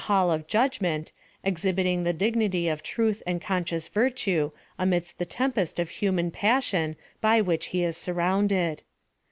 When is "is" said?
7.83-7.97